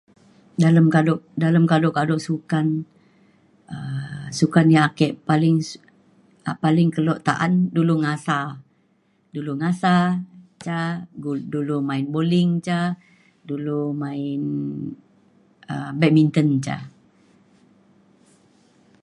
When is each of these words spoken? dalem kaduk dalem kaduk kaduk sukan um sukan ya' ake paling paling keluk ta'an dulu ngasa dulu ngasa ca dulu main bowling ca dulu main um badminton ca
dalem 0.63 0.87
kaduk 0.95 1.19
dalem 1.43 1.65
kaduk 1.71 1.93
kaduk 1.99 2.19
sukan 2.27 2.67
um 3.73 4.29
sukan 4.39 4.67
ya' 4.75 4.85
ake 4.89 5.07
paling 5.29 5.57
paling 6.63 6.89
keluk 6.95 7.19
ta'an 7.27 7.53
dulu 7.77 7.93
ngasa 8.03 8.39
dulu 9.35 9.51
ngasa 9.61 9.93
ca 10.65 10.79
dulu 11.53 11.75
main 11.89 12.05
bowling 12.13 12.51
ca 12.67 12.79
dulu 13.49 13.79
main 14.03 14.41
um 15.73 15.91
badminton 15.99 16.49
ca 16.65 16.77